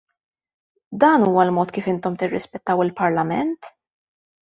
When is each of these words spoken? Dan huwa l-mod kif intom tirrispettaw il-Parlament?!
Dan 1.03 1.27
huwa 1.27 1.45
l-mod 1.51 1.75
kif 1.77 1.91
intom 1.93 2.19
tirrispettaw 2.25 2.85
il-Parlament?! 2.89 3.73